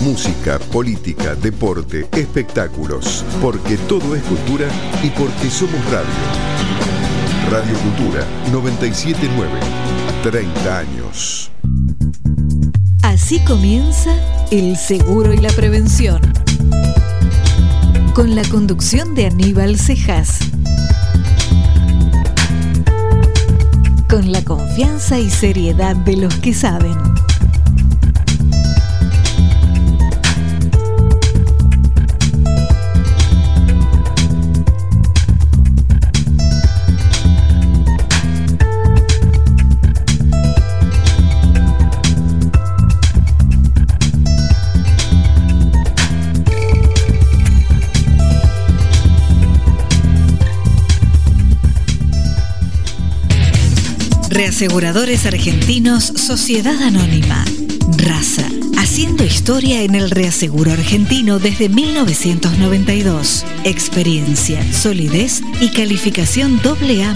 [0.00, 3.24] música, política, deporte, espectáculos.
[3.40, 4.66] Porque todo es cultura
[5.02, 6.08] y porque somos radio.
[7.50, 9.50] Radio Cultura 979.
[10.22, 11.50] 30 años.
[13.02, 14.14] Así comienza
[14.50, 16.20] el seguro y la prevención.
[18.14, 20.38] Con la conducción de Aníbal Cejas.
[24.08, 26.96] Con la confianza y seriedad de los que saben.
[54.40, 57.44] Reaseguradores Argentinos Sociedad Anónima.
[57.98, 58.48] Raza.
[58.78, 63.44] Haciendo historia en el reaseguro argentino desde 1992.
[63.64, 67.12] Experiencia, solidez y calificación AA-.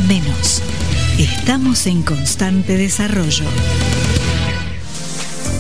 [1.19, 3.47] Estamos en constante desarrollo.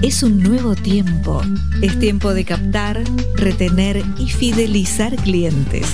[0.00, 1.42] Es un nuevo tiempo.
[1.82, 5.86] Es tiempo de captar, retener y fidelizar clientes.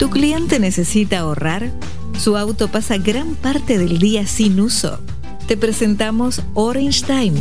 [0.00, 1.70] ¿Tu cliente necesita ahorrar?
[2.18, 4.98] ¿Su auto pasa gran parte del día sin uso?
[5.46, 7.40] Te presentamos Orange Time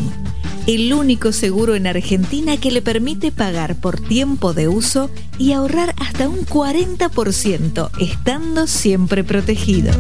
[0.68, 5.94] el único seguro en Argentina que le permite pagar por tiempo de uso y ahorrar
[6.00, 9.92] hasta un 40%, estando siempre protegido.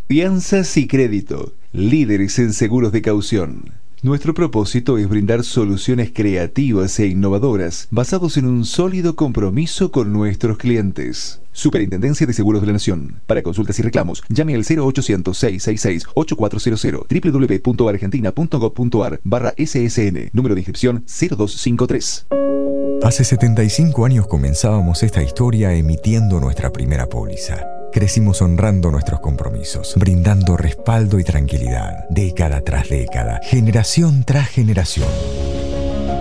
[0.07, 1.53] Fianzas y crédito.
[1.73, 3.71] Líderes en seguros de caución.
[4.03, 10.57] Nuestro propósito es brindar soluciones creativas e innovadoras basados en un sólido compromiso con nuestros
[10.57, 11.39] clientes.
[11.53, 13.21] Superintendencia de Seguros de la Nación.
[13.25, 22.27] Para consultas y reclamos, llame al 0800-666-8400 www.argentina.gov.ar barra SSN, número de inscripción 0253.
[23.03, 27.65] Hace 75 años comenzábamos esta historia emitiendo nuestra primera póliza.
[27.91, 35.07] Crecimos honrando nuestros compromisos, brindando respaldo y tranquilidad, década tras década, generación tras generación.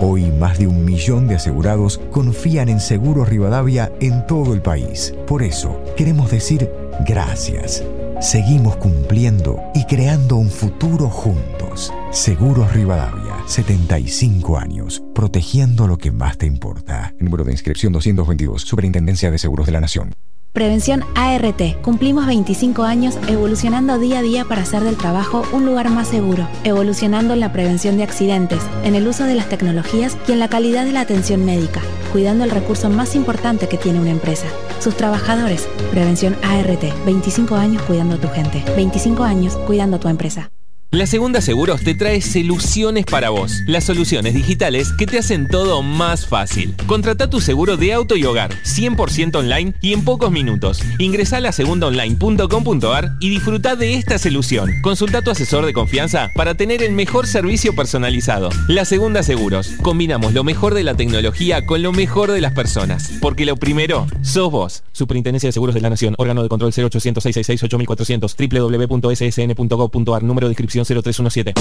[0.04, 5.14] Hoy más de un millón de asegurados confían en Seguros Rivadavia en todo el país.
[5.28, 6.68] Por eso, queremos decir
[7.06, 7.84] gracias.
[8.20, 11.92] Seguimos cumpliendo y creando un futuro juntos.
[12.10, 17.14] Seguros Rivadavia, 75 años, protegiendo lo que más te importa.
[17.20, 20.12] Número de inscripción 222, Superintendencia de Seguros de la Nación.
[20.52, 21.80] Prevención ART.
[21.80, 26.46] Cumplimos 25 años evolucionando día a día para hacer del trabajo un lugar más seguro,
[26.62, 30.48] evolucionando en la prevención de accidentes, en el uso de las tecnologías y en la
[30.48, 31.80] calidad de la atención médica,
[32.12, 34.46] cuidando el recurso más importante que tiene una empresa,
[34.78, 35.66] sus trabajadores.
[35.90, 36.84] Prevención ART.
[37.06, 40.50] 25 años cuidando a tu gente, 25 años cuidando a tu empresa.
[40.94, 43.62] La Segunda Seguros te trae soluciones para vos.
[43.66, 46.74] Las soluciones digitales que te hacen todo más fácil.
[46.86, 50.82] Contrata tu seguro de auto y hogar, 100% online y en pocos minutos.
[50.98, 54.70] Ingresa a lasegundaonline.com.ar y disfruta de esta solución.
[54.82, 58.50] Consulta a tu asesor de confianza para tener el mejor servicio personalizado.
[58.68, 59.70] La Segunda Seguros.
[59.80, 63.12] Combinamos lo mejor de la tecnología con lo mejor de las personas.
[63.22, 64.82] Porque lo primero sos vos.
[64.92, 66.14] Superintendencia de Seguros de la Nación.
[66.18, 70.22] Órgano de control 0800 666 8400 www.ssn.gov.ar.
[70.22, 71.54] Número de inscripción 0317.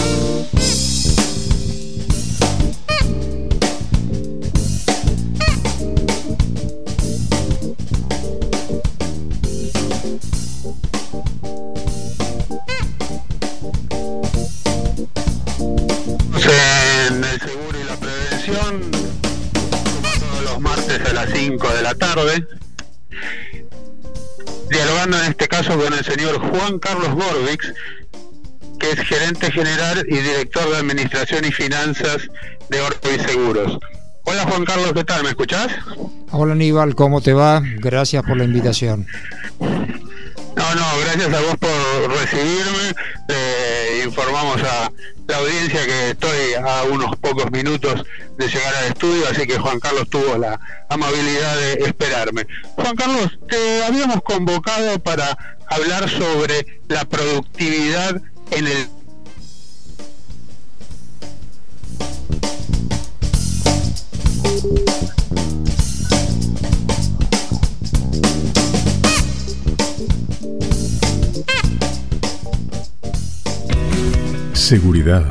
[17.07, 18.91] en el seguro y la prevención,
[20.19, 22.47] todos los martes a las 5 de la tarde,
[24.69, 27.74] dialogando en este caso con el señor Juan Carlos Gorvix,
[28.81, 32.17] que es gerente general y director de Administración y Finanzas
[32.69, 33.77] de Orto y Seguros.
[34.23, 35.23] Hola Juan Carlos, ¿qué tal?
[35.23, 35.67] ¿Me escuchás?
[36.31, 37.61] Hola Aníbal, ¿cómo te va?
[37.77, 39.05] Gracias por la invitación.
[39.59, 42.95] No, no, gracias a vos por recibirme.
[43.29, 44.91] Eh, informamos a
[45.27, 48.03] la audiencia que estoy a unos pocos minutos
[48.37, 52.47] de llegar al estudio, así que Juan Carlos tuvo la amabilidad de esperarme.
[52.75, 55.37] Juan Carlos, te habíamos convocado para
[55.69, 58.21] hablar sobre la productividad
[58.51, 58.88] en el
[74.53, 75.25] Seguridad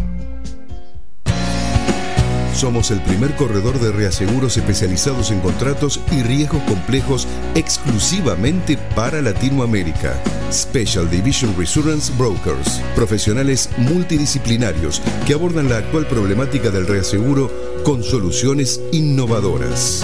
[2.57, 10.19] Somos el primer corredor de reaseguros especializados en contratos y riesgos complejos exclusivamente para Latinoamérica.
[10.51, 17.53] Special Division Reassurance Brokers, profesionales multidisciplinarios que abordan la actual problemática del reaseguro
[17.85, 20.03] con soluciones innovadoras.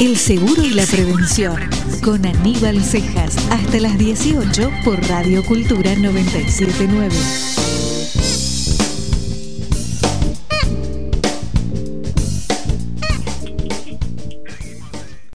[0.00, 1.56] El seguro y la prevención.
[2.04, 3.36] Con Aníbal Cejas.
[3.50, 7.67] Hasta las 18 por Radio Cultura 979.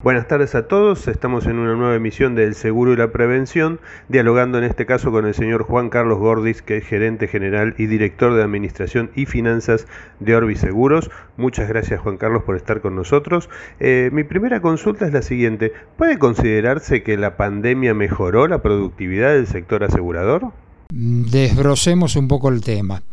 [0.04, 3.80] Buenas tardes a todos, estamos en una nueva emisión del Seguro y la Prevención,
[4.10, 7.86] dialogando en este caso con el señor Juan Carlos Gordis, que es gerente general y
[7.86, 9.88] director de Administración y Finanzas
[10.20, 11.10] de Orbis Seguros.
[11.38, 13.50] Muchas gracias Juan Carlos por estar con nosotros.
[13.80, 19.32] Eh, mi primera consulta es la siguiente, ¿puede considerarse que la pandemia mejoró la productividad
[19.32, 20.52] del sector asegurador?
[20.90, 23.04] Desbrocemos un poco el tema.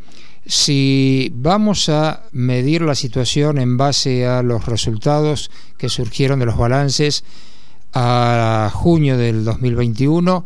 [0.47, 6.57] Si vamos a medir la situación en base a los resultados que surgieron de los
[6.57, 7.25] balances
[7.93, 10.45] a junio del 2021,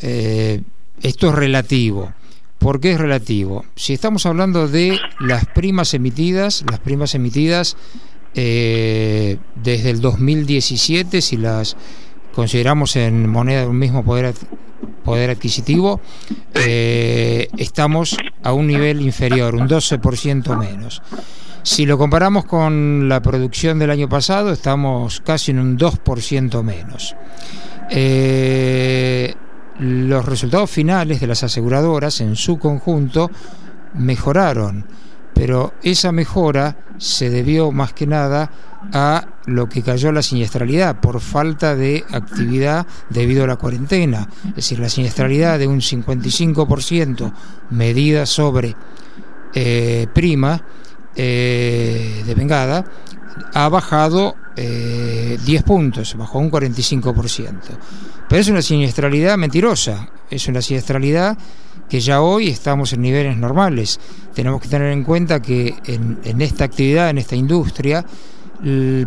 [0.00, 0.62] eh,
[1.02, 2.12] esto es relativo.
[2.58, 3.64] ¿Por qué es relativo?
[3.76, 7.76] Si estamos hablando de las primas emitidas, las primas emitidas
[8.34, 11.76] eh, desde el 2017, si las
[12.34, 14.34] consideramos en moneda del mismo poder,
[15.04, 16.00] poder adquisitivo,
[16.54, 21.02] eh, estamos a un nivel inferior, un 12% menos.
[21.62, 27.14] Si lo comparamos con la producción del año pasado, estamos casi en un 2% menos.
[27.90, 29.34] Eh,
[29.78, 33.30] los resultados finales de las aseguradoras en su conjunto
[33.94, 34.86] mejoraron
[35.38, 38.50] pero esa mejora se debió más que nada
[38.92, 44.28] a lo que cayó la siniestralidad por falta de actividad debido a la cuarentena.
[44.48, 47.32] Es decir, la siniestralidad de un 55%
[47.70, 48.74] medida sobre
[49.54, 50.60] eh, prima
[51.14, 52.84] eh, de vengada
[53.54, 57.54] ha bajado 10 eh, puntos, bajó un 45%.
[58.28, 61.38] Pero es una siniestralidad mentirosa, es una siniestralidad
[61.88, 63.98] que ya hoy estamos en niveles normales.
[64.34, 68.04] Tenemos que tener en cuenta que en, esta actividad, en esta industria,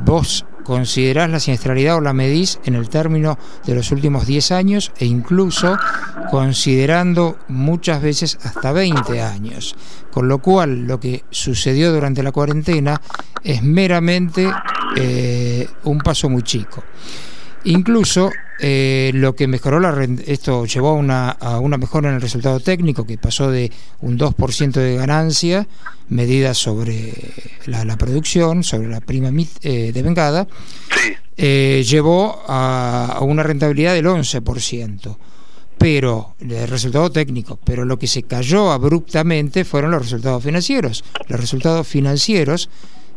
[0.04, 4.92] vos considerás la siniestralidad o la medís en el término de los últimos 10 años
[4.98, 5.78] e incluso
[6.30, 9.76] considerando muchas veces hasta 20 años.
[10.12, 13.02] Con lo cual lo que sucedió durante la cuarentena
[13.44, 14.50] es meramente
[14.96, 16.84] eh, un paso muy chico.
[17.64, 18.30] Incluso
[18.64, 22.60] eh, lo que mejoró la esto llevó a una, a una mejora en el resultado
[22.60, 25.68] técnico que pasó de un 2% de ganancia
[26.10, 27.12] medida sobre
[27.66, 29.32] la, producción, sobre la prima
[29.64, 30.48] eh, de vengada,
[31.38, 35.18] eh, llevó a, a, una rentabilidad del 11%.
[35.80, 41.04] Pero el resultado técnico, pero lo que se cayó abruptamente fueron los resultados financieros.
[41.28, 42.70] Los resultados financieros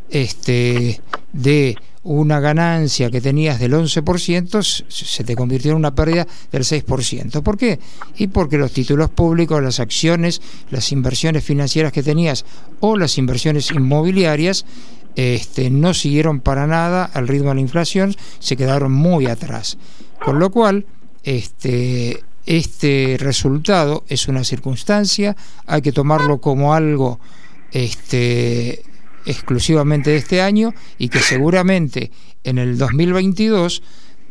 [0.08, 1.02] este,
[1.34, 7.42] de una ganancia que tenías del 11% se te convirtió en una pérdida del 6%.
[7.42, 7.80] ¿Por qué?
[8.16, 12.44] Y porque los títulos públicos, las acciones, las inversiones financieras que tenías
[12.80, 14.66] o las inversiones inmobiliarias
[15.16, 19.78] este, no siguieron para nada al ritmo de la inflación, se quedaron muy atrás.
[20.22, 20.86] Con lo cual,
[21.22, 27.18] este, este resultado es una circunstancia, hay que tomarlo como algo
[27.72, 28.82] este,
[29.26, 32.10] exclusivamente de este año y que seguramente
[32.42, 33.82] en el 2022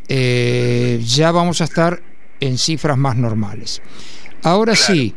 [0.07, 2.01] eh, ya vamos a estar
[2.39, 3.81] en cifras más normales.
[4.43, 5.15] Ahora sí,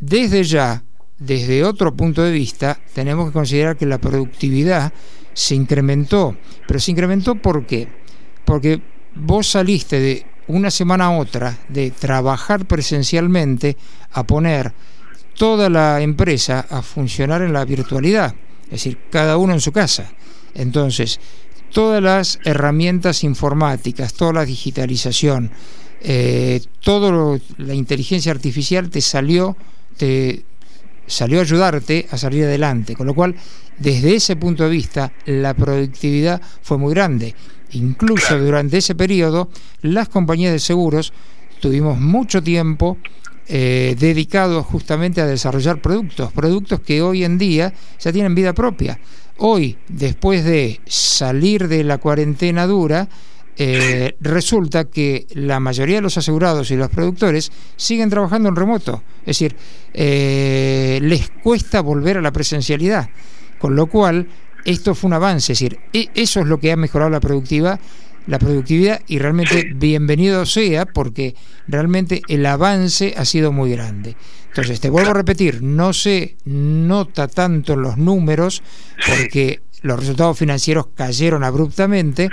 [0.00, 0.84] desde ya,
[1.18, 4.92] desde otro punto de vista, tenemos que considerar que la productividad
[5.34, 6.36] se incrementó.
[6.66, 7.88] Pero se incrementó ¿por qué?
[8.44, 8.80] Porque
[9.14, 13.76] vos saliste de una semana a otra de trabajar presencialmente
[14.12, 14.72] a poner
[15.36, 18.34] toda la empresa a funcionar en la virtualidad
[18.72, 20.10] es decir, cada uno en su casa.
[20.54, 21.20] Entonces,
[21.70, 25.50] todas las herramientas informáticas, toda la digitalización,
[26.00, 29.56] eh, toda la inteligencia artificial te salió,
[29.98, 30.44] te
[31.06, 32.96] salió a ayudarte a salir adelante.
[32.96, 33.34] Con lo cual,
[33.78, 37.34] desde ese punto de vista, la productividad fue muy grande.
[37.72, 39.50] Incluso durante ese periodo,
[39.82, 41.12] las compañías de seguros
[41.60, 42.96] tuvimos mucho tiempo
[43.48, 48.98] eh, dedicados justamente a desarrollar productos, productos que hoy en día ya tienen vida propia.
[49.38, 53.08] Hoy, después de salir de la cuarentena dura,
[53.56, 59.02] eh, resulta que la mayoría de los asegurados y los productores siguen trabajando en remoto,
[59.22, 59.56] es decir,
[59.92, 63.10] eh, les cuesta volver a la presencialidad,
[63.58, 64.28] con lo cual
[64.64, 67.80] esto fue un avance, es decir, e, eso es lo que ha mejorado la productividad
[68.26, 71.34] la productividad y realmente bienvenido sea porque
[71.66, 74.16] realmente el avance ha sido muy grande.
[74.48, 78.62] Entonces, te vuelvo a repetir, no se nota tanto en los números
[79.08, 82.28] porque los resultados financieros cayeron abruptamente,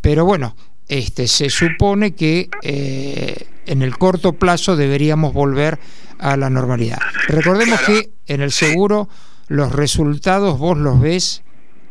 [0.00, 0.56] pero bueno,
[0.88, 5.78] este, se supone que eh, en el corto plazo deberíamos volver
[6.18, 6.98] a la normalidad.
[7.28, 9.08] Recordemos que en el seguro
[9.48, 11.42] los resultados vos los ves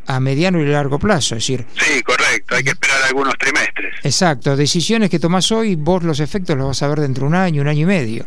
[0.07, 1.65] a mediano y largo plazo, es decir...
[1.77, 3.95] Sí, correcto, hay que esperar algunos trimestres.
[4.03, 7.35] Exacto, decisiones que tomás hoy, vos los efectos los vas a ver dentro de un
[7.35, 8.25] año, un año y medio.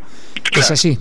[0.53, 0.99] Es así.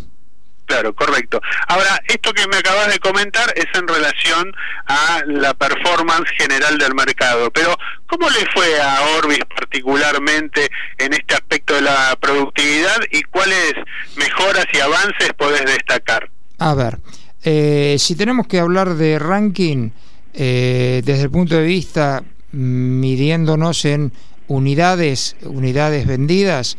[0.66, 1.40] Claro, correcto.
[1.68, 4.52] Ahora, esto que me acabas de comentar es en relación
[4.88, 7.78] a la performance general del mercado, pero
[8.08, 13.74] ¿cómo le fue a Orbis particularmente en este aspecto de la productividad y cuáles
[14.16, 16.30] mejoras y avances podés destacar?
[16.58, 16.98] A ver,
[17.44, 19.92] eh, si tenemos que hablar de ranking
[20.36, 24.12] eh, desde el punto de vista midiéndonos en
[24.48, 26.78] unidades, unidades vendidas,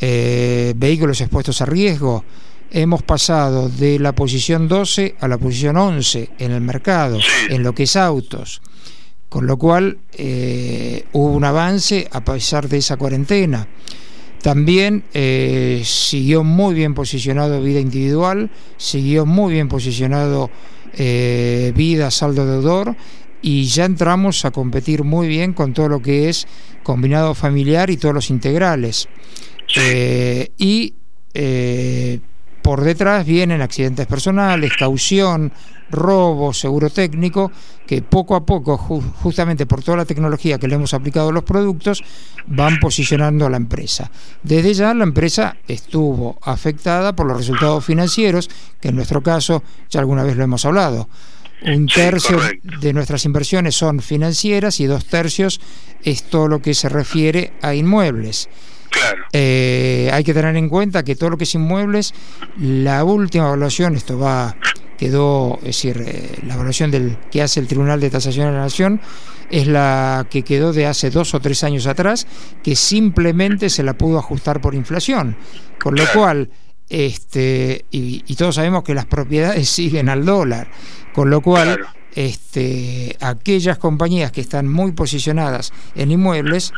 [0.00, 2.24] eh, vehículos expuestos a riesgo,
[2.70, 7.74] hemos pasado de la posición 12 a la posición 11 en el mercado, en lo
[7.74, 8.60] que es autos.
[9.28, 13.66] Con lo cual eh, hubo un avance a pesar de esa cuarentena.
[14.40, 20.50] También eh, siguió muy bien posicionado vida individual, siguió muy bien posicionado
[20.96, 22.96] eh, vida saldo deudor
[23.42, 26.46] y ya entramos a competir muy bien con todo lo que es
[26.82, 29.08] combinado familiar y todos los integrales.
[30.58, 30.94] y
[32.66, 35.52] por detrás vienen accidentes personales, caución,
[35.88, 37.52] robo, seguro técnico,
[37.86, 41.44] que poco a poco, justamente por toda la tecnología que le hemos aplicado a los
[41.44, 42.02] productos,
[42.48, 44.10] van posicionando a la empresa.
[44.42, 50.00] Desde ya la empresa estuvo afectada por los resultados financieros, que en nuestro caso ya
[50.00, 51.08] alguna vez lo hemos hablado.
[51.62, 52.40] Un tercio
[52.80, 55.60] de nuestras inversiones son financieras y dos tercios
[56.02, 58.48] es todo lo que se refiere a inmuebles.
[59.32, 62.14] Eh, hay que tener en cuenta que todo lo que es inmuebles,
[62.58, 64.56] la última evaluación, esto va
[64.96, 68.60] quedó, es decir, eh, la evaluación del que hace el Tribunal de Tasación de la
[68.60, 69.00] Nación
[69.50, 72.26] es la que quedó de hace dos o tres años atrás,
[72.62, 75.36] que simplemente se la pudo ajustar por inflación,
[75.80, 76.50] con lo cual,
[76.88, 80.68] este, y, todos sabemos que las propiedades siguen al dólar,
[81.14, 81.78] con lo cual,
[82.14, 86.72] este, aquellas compañías que están muy posicionadas en inmuebles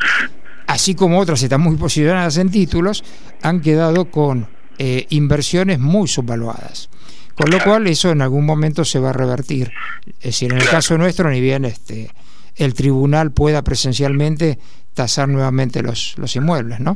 [0.69, 3.03] así como otras están muy posicionadas en títulos,
[3.41, 4.47] han quedado con
[4.77, 6.89] eh, inversiones muy subvaluadas.
[7.33, 9.71] Con lo cual eso en algún momento se va a revertir.
[10.19, 12.11] Es decir, en el caso nuestro, ni bien este,
[12.55, 14.59] el tribunal pueda presencialmente
[14.93, 16.95] tasar nuevamente los, los inmuebles, ¿no?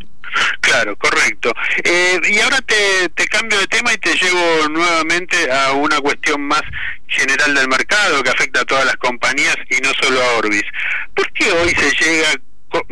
[0.59, 1.51] Claro, correcto.
[1.83, 6.41] Eh, y ahora te, te, cambio de tema y te llevo nuevamente a una cuestión
[6.41, 6.61] más
[7.07, 10.63] general del mercado que afecta a todas las compañías y no solo a Orbis.
[11.15, 12.35] ¿Por qué hoy se llega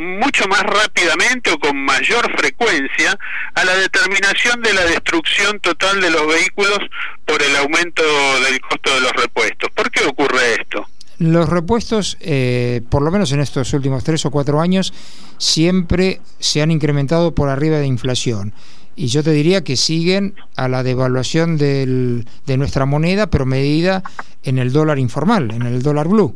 [0.02, 3.18] mucho más rápidamente o con mayor frecuencia
[3.54, 6.80] a la determinación de la destrucción total de los vehículos
[7.26, 8.04] por el aumento
[8.46, 9.70] del costo de los repuestos.
[9.76, 10.86] ¿Por qué ocurre esto?
[11.20, 14.92] Los repuestos, eh, por lo menos en estos últimos tres o cuatro años,
[15.38, 18.54] siempre se han incrementado por arriba de inflación.
[18.96, 24.04] Y yo te diría que siguen a la devaluación del, de nuestra moneda, pero medida
[24.44, 26.36] en el dólar informal, en el dólar blue.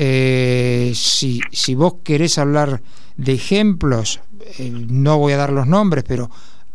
[0.00, 2.80] Eh, si, vos querés hablar
[3.16, 4.20] de ejemplos,
[4.58, 6.30] eh, no voy a dar los nombres, pero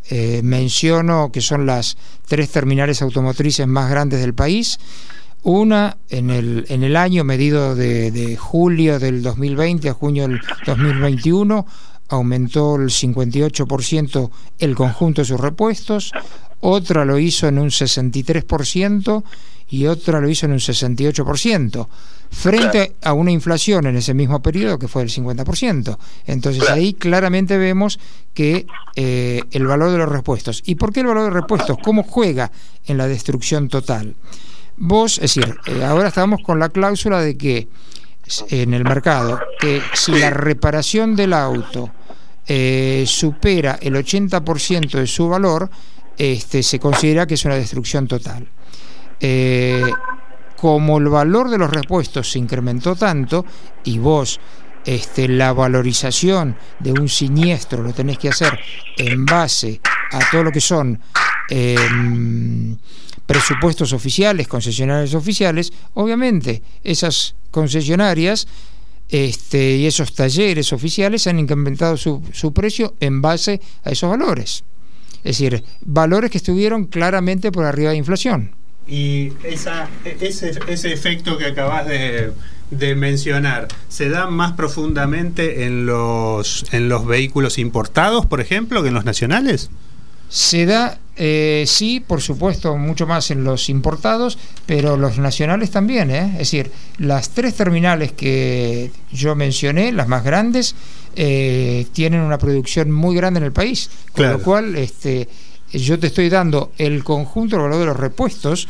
[0.10, 4.78] eh, menciono que son las tres terminales automotrices más grandes del país.
[5.44, 10.42] Una en el, en el año medido de, de julio del 2020 a junio del
[10.66, 11.66] 2021
[12.10, 16.12] aumentó el 58% el conjunto de sus repuestos,
[16.60, 19.24] otra lo hizo en un 63%
[19.74, 21.88] y otra lo hizo en un 68%
[22.30, 25.98] frente a una inflación en ese mismo periodo que fue del 50%.
[26.28, 28.00] Entonces ahí claramente vemos
[28.36, 30.62] que eh, el valor de los repuestos.
[30.64, 31.78] ¿Y por qué el valor de los repuestos?
[31.82, 32.52] ¿Cómo juega
[32.86, 34.16] en la destrucción total?
[34.78, 37.68] Vos, es decir, eh, ahora estamos con la cláusula de que
[38.52, 41.90] en el mercado, que si la reparación del auto
[42.46, 45.72] eh, supera el 80% de su valor,
[46.16, 48.48] este, se considera que es una destrucción total.
[49.20, 49.84] Eh,
[50.64, 53.46] como el valor de los repuestos se incrementó tanto
[53.84, 54.40] y vos
[54.86, 58.58] este, la valorización de un siniestro lo tenés que hacer
[58.98, 61.00] en base a todo lo que son
[61.50, 62.78] em,
[63.26, 68.48] presupuestos oficiales, concesionarios oficiales, obviamente esas concesionarias
[69.10, 74.64] este, y esos talleres oficiales han incrementado su, su precio en base a esos valores.
[75.24, 78.63] Es decir, valores que estuvieron claramente por arriba de inflación.
[78.88, 82.34] Y esa, ese, ese efecto que acabas de,
[82.96, 88.94] mencionar, ¿se da más profundamente en los, en los vehículos importados, por ejemplo, que en
[88.96, 89.70] los nacionales?
[90.28, 96.10] Se da, eh, sí, por supuesto, mucho más en los importados, pero los nacionales también.
[96.10, 96.32] ¿eh?
[96.34, 100.76] Es decir, las tres terminales que yo mencioné, las más grandes,
[101.16, 103.92] eh, tienen una producción muy grande en el país.
[104.12, 104.38] Con Claro.
[104.40, 105.30] lo cual, este,
[105.74, 108.68] yo te estoy dando el conjunto, el valor de los repuestos,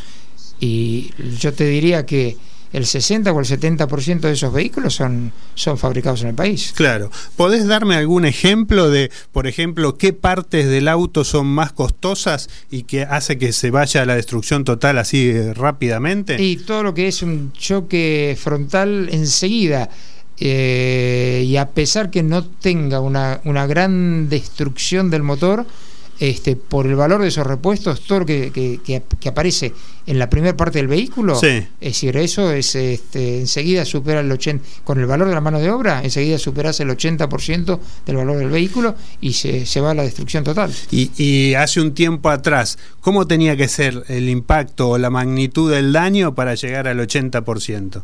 [0.60, 2.38] y yo te diría que
[2.72, 6.74] el 60 o el 70% de esos vehículos son, son fabricados en el país.
[6.76, 7.12] Claro.
[7.36, 12.84] ¿Podés darme algún ejemplo de, por ejemplo, qué partes del auto son más costosas y
[12.84, 16.42] que hace que se vaya a la destrucción total así eh, rápidamente?
[16.42, 19.90] Y todo lo que es un choque frontal enseguida.
[20.40, 25.68] eh, y a pesar que no tenga una, una gran destrucción del motor,
[26.20, 29.74] este, por el valor de esos repuestos, todo lo que, que- que- que aparece
[30.06, 31.48] en la primera parte del vehículo, Sí.
[31.48, 35.60] es decir, eso es este, enseguida supera el 80, con el valor de la mano
[35.60, 39.94] de obra, enseguida superas el 80% del valor del vehículo y se, se va a
[39.94, 40.72] la destrucción total.
[40.92, 45.72] Y, y hace un tiempo atrás, ¿cómo tenía que ser el impacto o la magnitud
[45.72, 48.04] del daño para llegar al 80%?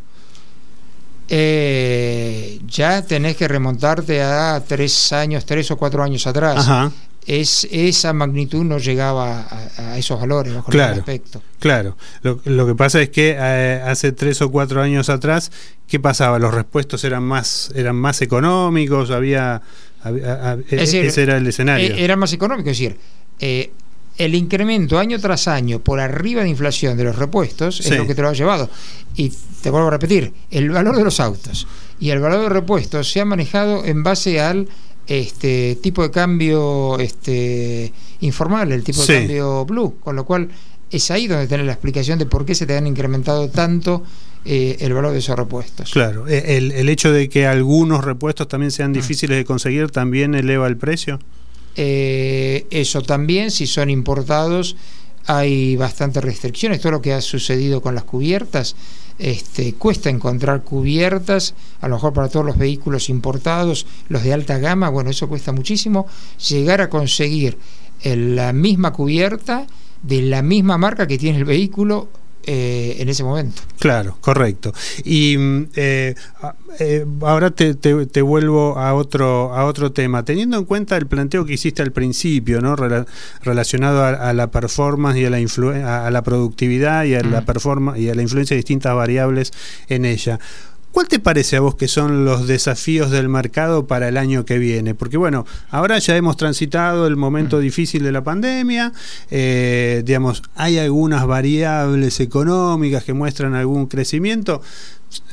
[1.31, 6.57] Eh, ya tenés que remontarte a tres años, tres o cuatro años atrás.
[6.57, 6.91] Ajá.
[7.31, 10.95] Es, esa magnitud no llegaba a, a esos valores bajo Claro.
[10.99, 11.43] aspecto.
[11.59, 15.51] Claro, lo, lo que pasa es que eh, hace tres o cuatro años atrás,
[15.87, 16.39] ¿qué pasaba?
[16.39, 19.61] Los repuestos eran más, eran más económicos, había,
[20.01, 21.87] había- había- Es decir, ese era el escenario.
[21.95, 22.97] eh, Era más económico, es decir,
[23.39, 23.71] eh,
[24.17, 27.89] el incremento año tras año por arriba de inflación de los repuestos Sí.
[27.93, 28.71] es lo que te lo ha llevado.
[29.15, 31.67] Y te vuelvo a repetir, el valor de los autos
[31.99, 34.67] y el valor de repuestos se ha manejado en base al
[35.09, 37.91] este tipo de cambio este
[38.21, 39.11] informal, el tipo Sí.
[39.13, 40.49] de cambio blue, con lo cual
[40.91, 44.03] es ahí donde tenés la explicación de por qué se te han incrementado tanto
[44.45, 45.91] eh, el valor de esos repuestos.
[45.91, 48.71] Claro, eh, el, el hecho de que algunos repuestos también Mm.
[48.71, 51.19] sean difíciles de conseguir también eleva el precio.
[51.75, 54.75] Eh, eso también, si son importados,
[55.29, 56.81] hay bastantes restricciones.
[56.81, 58.75] Todo lo que ha sucedido con las cubiertas,
[59.19, 64.57] este, cuesta encontrar cubiertas, a lo mejor para todos los vehículos importados, los de alta
[64.57, 66.07] gama, bueno, eso cuesta muchísimo.
[66.49, 67.59] Llegar a conseguir
[68.03, 69.67] la misma cubierta
[70.01, 72.09] de la misma marca que tiene el vehículo
[72.45, 73.61] eh, en ese momento.
[73.79, 74.73] Claro, correcto.
[75.03, 80.23] Y mm, eh, a- eh, ahora te, te- te vuelvo a otro, a otro tema.
[80.25, 82.75] Teniendo en cuenta el planteo que hiciste al principio, ¿no?
[82.75, 83.05] Rela-
[83.43, 87.21] relacionado a, a la performance y a la, influ- a, a la productividad y a
[87.21, 87.45] la Mm.
[87.45, 89.51] performance y a la influencia de distintas variables
[89.87, 90.39] en ella.
[90.91, 94.57] ¿Cuál te parece a vos que son los desafíos del mercado para el año que
[94.57, 94.95] viene?
[94.95, 98.91] Porque bueno, ahora ya hemos transitado el momento difícil de la pandemia,
[99.29, 104.61] eh, digamos, hay algunas variables económicas que muestran algún crecimiento.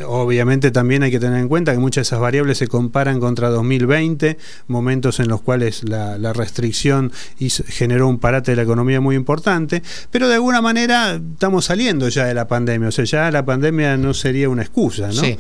[0.07, 3.51] Obviamente también hay que tener en cuenta que muchas de esas variables se comparan contra
[3.51, 9.01] 2020, momentos en los cuales la, la restricción hizo- generó un parate de la economía
[9.03, 13.31] muy importante, pero de alguna manera estamos saliendo ya de la pandemia, o sea, ya
[13.31, 15.13] la pandemia no sería una excusa, ¿no?
[15.13, 15.37] Sí.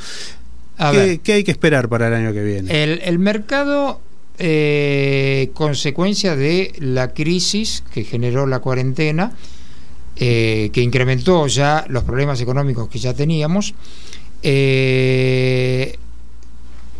[0.78, 1.20] A ¿Qué, ver.
[1.20, 2.82] qué hay que esperar para el año que viene?
[2.82, 4.00] El, el mercado,
[4.38, 9.32] eh, consecuencia de la crisis que generó la cuarentena,
[10.16, 13.74] eh, que incrementó ya los problemas económicos que ya teníamos,
[14.42, 15.98] eh,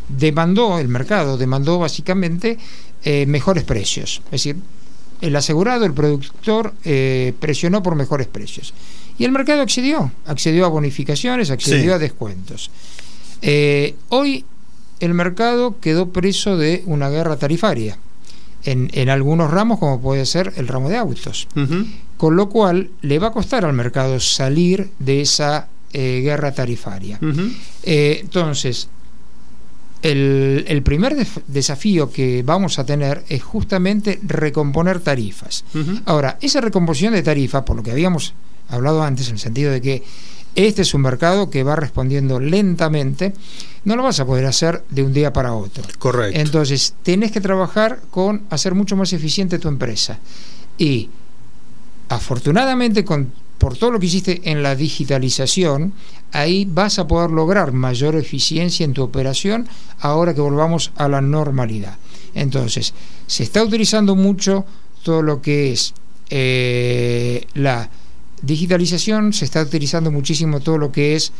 [0.09, 2.59] demandó, el mercado demandó básicamente
[3.05, 4.22] eh, mejores precios.
[4.27, 4.57] Es decir,
[5.20, 8.75] el asegurado, el productor, eh, presionó por mejores precios.
[9.18, 11.90] Y el mercado accedió, accedió a bonificaciones, accedió Sí.
[11.90, 12.70] a descuentos.
[14.11, 14.44] Hoy
[15.01, 17.99] el mercado quedó preso de una guerra tarifaria
[18.64, 21.49] en, en algunos ramos, como puede ser el ramo de autos.
[22.18, 27.18] Con lo cual le va a costar al mercado salir de esa eh, guerra tarifaria.
[27.83, 28.88] Eh, entonces,
[30.03, 35.64] el, el primer def- desafío que vamos a tener es justamente recomponer tarifas.
[36.05, 38.35] Ahora, esa recomposición de tarifas, por lo que habíamos
[38.68, 40.03] hablado antes, en el sentido de que
[40.55, 43.35] este es un mercado que va respondiendo lentamente,
[43.85, 45.83] no lo vas a poder hacer de un día para otro.
[45.99, 46.38] Correcto.
[46.40, 50.18] Entonces, tenés que trabajar con hacer mucho más eficiente tu empresa.
[50.79, 51.09] Y
[52.09, 53.33] afortunadamente, con,
[53.66, 55.92] por todo lo que hiciste en la digitalización,
[56.31, 59.66] ahí vas a poder lograr mayor eficiencia en tu operación
[59.98, 61.98] ahora que volvamos a la normalidad.
[62.33, 62.94] Entonces,
[63.26, 64.64] se está utilizando mucho
[65.02, 65.94] todo lo que es
[66.31, 67.90] eh, la
[68.40, 71.33] digitalización, se está utilizando muchísimo todo lo que es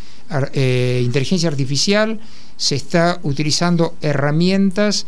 [0.53, 2.19] eh, inteligencia artificial,
[2.57, 5.07] se está utilizando herramientas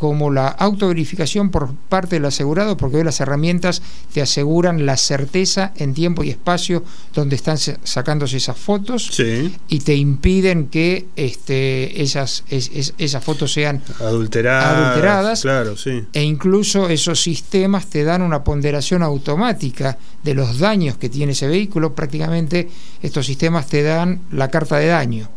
[0.00, 3.82] como la autoverificación por parte del asegurado, porque hoy las herramientas
[4.14, 6.82] te aseguran la certeza en tiempo y espacio
[7.12, 9.54] donde están se- sacándose esas fotos Sí.
[9.68, 14.64] y te impiden que este, esas, es- es- esas fotos sean Adulteradas.
[14.88, 15.42] Adulteradas.
[15.42, 16.02] Claro, sí.
[16.14, 21.46] e incluso esos sistemas te dan una ponderación automática de los daños que tiene ese
[21.46, 21.94] vehículo.
[21.94, 22.70] Prácticamente
[23.02, 25.28] estos sistemas te dan la carta de daño.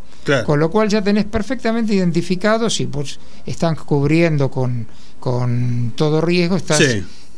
[0.44, 4.86] Con lo cual ya tenés perfectamente identificado si pues, están cubriendo con,
[5.20, 6.82] con todo riesgo, estás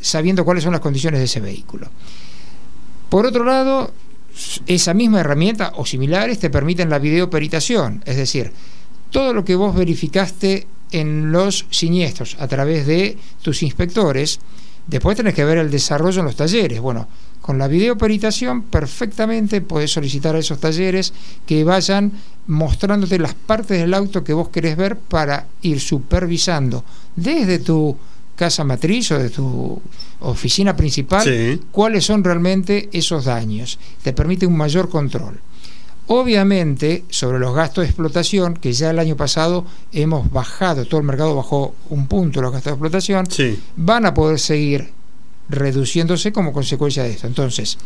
[0.01, 1.89] sabiendo cuáles son las condiciones de ese vehículo.
[3.09, 3.93] Por otro lado,
[4.67, 8.53] esa misma herramienta o similares te permiten la videoperitación, es decir,
[9.11, 14.41] todo lo que vos verificaste en los siniestros a través de tus inspectores,
[14.87, 16.81] después tenés que ver el desarrollo en los talleres.
[16.81, 17.09] Bueno,
[17.47, 21.13] con la videoperitación perfectamente podés solicitar a esos talleres
[21.47, 22.11] que vayan
[22.49, 26.83] mostrándote las partes del auto que vos querés ver para ir supervisando
[27.15, 27.97] desde tu
[28.35, 29.81] casa matriz o de tu
[30.21, 33.79] oficina principal cuáles son realmente esos daños.
[34.03, 35.39] Te permite un mayor control.
[36.09, 41.07] Obviamente, sobre los gastos de explotación, que ya el año pasado hemos bajado, todo el
[41.07, 43.29] mercado bajó un punto los gastos de explotación,
[43.77, 44.96] van a poder seguir
[45.49, 47.27] reduciéndose como consecuencia de esto.
[47.27, 47.79] Entonces,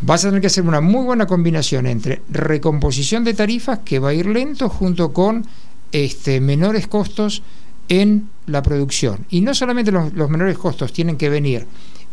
[0.00, 4.10] vas a tener que hacer una muy buena combinación entre recomposición de tarifas, que va
[4.10, 5.46] a ir lento, junto con
[5.92, 7.42] este, menores costos
[7.88, 9.26] en la producción.
[9.30, 11.66] Y no solamente los, los menores costos tienen que venir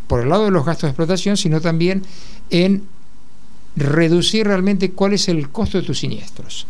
[0.07, 2.03] por el lado de los gastos de explotación, sino también
[2.49, 2.83] en
[3.75, 6.67] reducir realmente cuál es el costo de tus siniestros.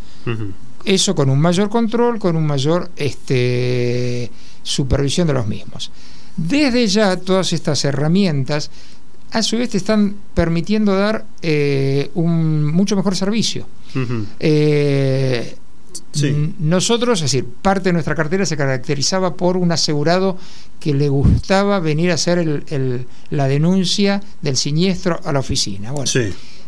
[0.83, 4.31] Eso con un mayor control, con un mayor este,
[4.63, 5.91] supervisión de los mismos.
[6.37, 8.69] Desde ya todas estas herramientas
[9.31, 13.67] a su vez te están permitiendo dar eh, un mucho mejor servicio.
[14.39, 15.55] Eh,
[16.59, 20.37] nosotros, es decir, parte de nuestra cartera se caracterizaba por un asegurado
[20.79, 22.63] que le gustaba venir a hacer
[23.29, 25.91] la denuncia del siniestro a la oficina.
[25.91, 26.09] Bueno,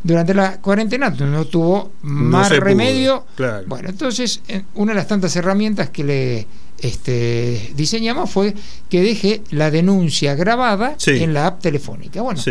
[0.03, 3.25] durante la cuarentena no tuvo más remedio.
[3.67, 6.47] Bueno, entonces eh, una de las tantas herramientas que le
[6.79, 8.53] este, diseñamos fue
[8.89, 12.21] que deje la denuncia grabada en la app telefónica.
[12.21, 12.41] Bueno,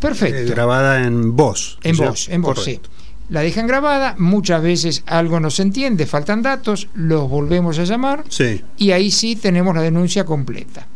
[0.00, 0.38] perfecto.
[0.38, 1.78] Eh, grabada en voz.
[1.82, 2.80] En voz, en voz, sí.
[3.30, 8.24] La dejan grabada, muchas veces algo no se entiende, faltan datos, los volvemos a llamar
[8.76, 10.86] y ahí sí tenemos la denuncia completa.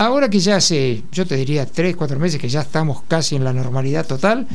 [0.00, 3.42] Ahora que ya hace, yo te diría, tres, cuatro meses que ya estamos casi en
[3.42, 4.46] la normalidad total,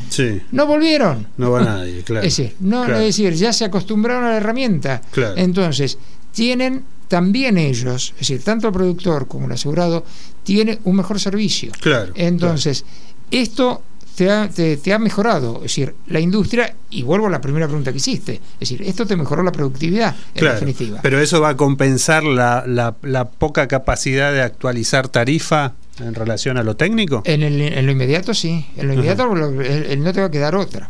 [0.52, 1.28] no volvieron.
[1.38, 2.26] No va nadie, claro.
[2.26, 5.02] Es decir, no, es decir, ya se acostumbraron a la herramienta.
[5.36, 5.98] Entonces,
[6.32, 10.04] tienen también ellos, es decir, tanto el productor como el asegurado,
[10.42, 11.72] tiene un mejor servicio.
[11.80, 12.12] Claro.
[12.16, 12.86] Entonces,
[13.30, 13.84] esto
[14.16, 15.58] te ha, te, ha, mejorado.
[15.58, 19.06] Es decir, la industria, y vuelvo a la primera pregunta que hiciste, es decir, esto
[19.06, 21.02] te mejoró la productividad, en definitiva.
[21.04, 26.64] Pero eso va a compensar la, la, poca capacidad de actualizar tarifa en relación a
[26.64, 27.22] lo técnico.
[27.26, 30.90] En, en lo inmediato sí, en lo inmediato no te va a quedar otra.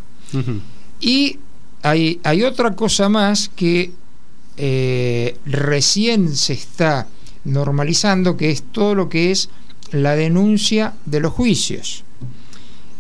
[1.01, 1.38] Y
[1.81, 3.91] hay, hay otra cosa más que
[4.57, 7.07] eh, recién se está
[7.43, 9.49] normalizando, que es todo lo que es
[9.91, 12.03] la denuncia de los juicios.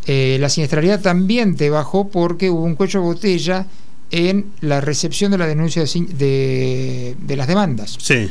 [0.05, 3.67] Eh, la siniestralidad también te bajó porque hubo un cuello de botella
[4.11, 7.97] en la recepción de la denuncia de, las demandas.
[7.99, 8.29] Sí.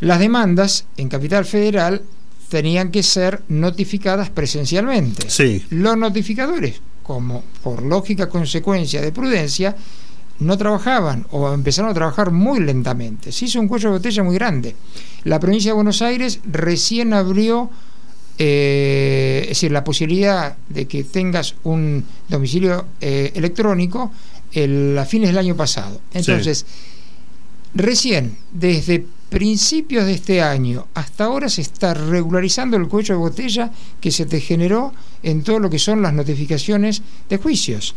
[0.00, 2.02] Las demandas en Capital Federal
[2.48, 5.28] tenían que ser notificadas presencialmente.
[5.28, 5.64] Sí.
[5.70, 9.76] Los notificadores, como por lógica consecuencia de prudencia,
[10.40, 13.32] no trabajaban o empezaron a trabajar muy lentamente.
[13.32, 14.76] Se hizo un cuello de botella muy grande.
[15.24, 17.70] La provincia de Buenos Aires recién abrió
[18.40, 24.12] eh, es decir, la posibilidad de que tengas un domicilio eh, electrónico
[24.54, 26.00] a fines del año pasado.
[26.14, 26.64] Entonces,
[27.74, 33.70] recién, desde principios de este año hasta ahora se está regularizando el cuello de botella
[34.00, 37.94] que se te generó en todo lo que son las notificaciones de juicios.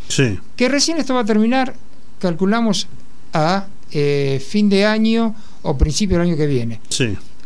[0.56, 1.73] Que recién esto va a terminar,
[2.21, 2.88] calculamos,
[3.34, 6.79] a eh, fin de año o principio del año que viene.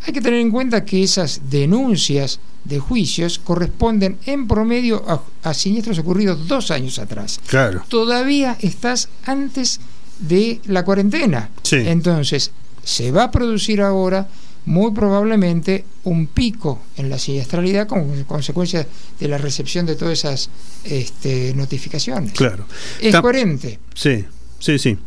[0.06, 5.04] Hay que tener en cuenta que esas denuncias de juicios corresponden en promedio
[5.44, 7.40] a, siniestros ocurridos dos años atrás.
[7.48, 7.84] Claro.
[7.88, 9.80] Todavía estás antes
[10.20, 11.50] de la cuarentena.
[11.72, 12.52] Entonces,
[12.84, 14.28] se va a producir ahora
[14.66, 18.88] muy probablemente un pico en la siniestralidad como consecuencia
[19.20, 20.50] de la recepción de todas esas
[20.84, 22.34] este, notificaciones.
[22.34, 22.66] Claro.
[23.00, 23.80] Es coherente.
[23.94, 24.26] Sí.
[24.66, 24.98] Sí, sí.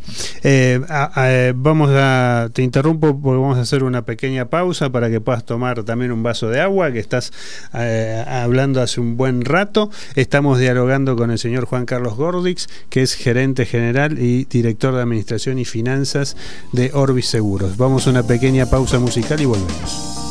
[0.41, 0.79] Eh,
[1.53, 5.83] vamos a, te interrumpo porque vamos a hacer una pequeña pausa para que puedas tomar
[5.83, 7.33] también un vaso de agua, que estás
[7.73, 9.91] eh, hablando hace un buen rato.
[10.15, 15.01] Estamos dialogando con el señor Juan Carlos Gordix, que es gerente general y director de
[15.01, 16.37] Administración y Finanzas
[16.71, 17.75] de Orbis Seguros.
[17.75, 20.28] Vamos a una pequeña pausa musical y volvemos.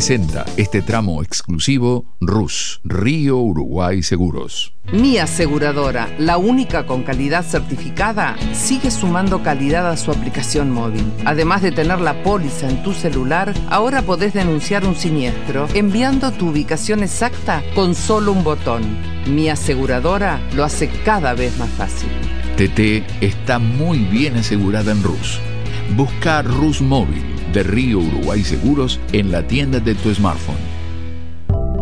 [0.00, 4.72] Presenta este tramo exclusivo RUS, Río Uruguay Seguros.
[4.94, 11.04] Mi aseguradora, la única con calidad certificada, sigue sumando calidad a su aplicación móvil.
[11.26, 16.48] Además de tener la póliza en tu celular, ahora podés denunciar un siniestro enviando tu
[16.48, 18.80] ubicación exacta con solo un botón.
[19.26, 22.08] Mi aseguradora lo hace cada vez más fácil.
[22.56, 25.40] TT está muy bien asegurada en RUS.
[25.96, 27.22] Busca RUS Móvil
[27.52, 30.79] de Río Uruguay Seguros en la tienda de tu smartphone.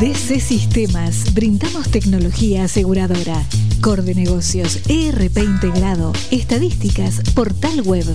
[0.00, 3.44] DC Sistemas, brindamos tecnología aseguradora,
[3.82, 8.06] core de negocios, ERP integrado, estadísticas, portal web,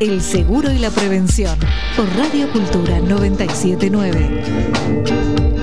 [0.00, 1.58] El seguro y la prevención.
[1.94, 5.55] Por Radio Cultura 979.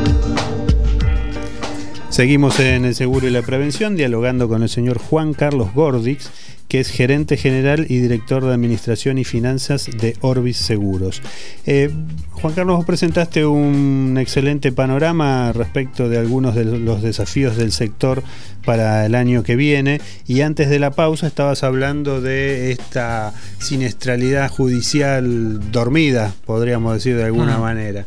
[2.14, 6.30] Seguimos en el seguro y la prevención dialogando con el señor Juan Carlos Gordix,
[6.68, 11.24] que es gerente general y director de administración y finanzas de Orbis Seguros.
[11.66, 11.90] Eh,
[12.30, 18.22] Juan Carlos, vos presentaste un excelente panorama respecto de algunos de los desafíos del sector
[18.64, 24.52] para el año que viene y antes de la pausa estabas hablando de esta siniestralidad
[24.52, 28.06] judicial dormida, podríamos decir de alguna manera.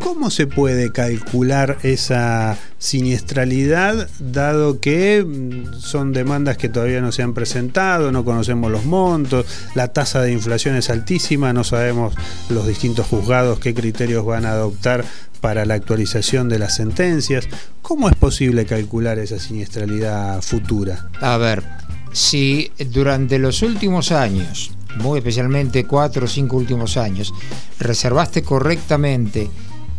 [0.00, 7.22] ¿Cómo se puede calcular esa siniestralidad dado que mm, son demandas que todavía no se
[7.22, 12.14] han presentado, no conocemos los montos, la tasa de inflación es altísima, no sabemos
[12.48, 15.04] los distintos juzgados qué criterios van a adoptar
[15.42, 17.46] para la actualización de las sentencias?
[17.82, 21.10] ¿Cómo es posible calcular esa siniestralidad futura?
[21.20, 21.62] A ver,
[22.12, 27.32] si durante los últimos años, muy especialmente cuatro o cinco últimos años,
[27.78, 29.50] reservaste correctamente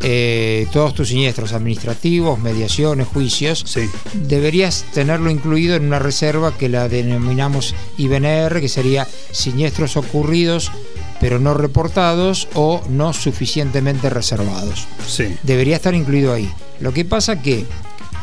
[0.04, 3.66] eh, todos tus siniestros administrativos, mediaciones, juicios,
[4.14, 10.72] deberías tenerlo incluido en una reserva que la denominamos IBNR, que sería siniestros ocurridos
[11.20, 14.88] pero no reportados o no suficientemente reservados.
[15.08, 15.38] Sí.
[15.43, 16.52] Debería estar incluido ahí.
[16.80, 17.68] Lo que pasa que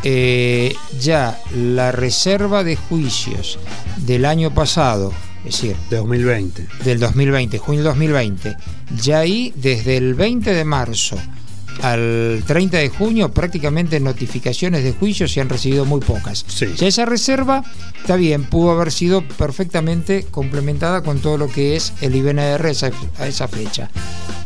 [0.02, 3.60] eh, ya la reserva de juicios
[3.98, 5.12] del año pasado,
[5.44, 6.66] es decir, de 2020.
[6.84, 8.56] del 2020, junio del 2020,
[9.00, 11.16] ya ahí desde el 20 de marzo
[11.82, 16.44] al 30 de junio prácticamente notificaciones de juicio se han recibido muy pocas.
[16.76, 17.64] Ya esa reserva,
[18.00, 23.26] está bien, pudo haber sido perfectamente complementada con todo lo que es el IBNR a
[23.26, 23.90] esa, fecha.